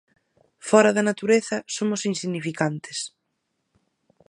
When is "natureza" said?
1.09-1.57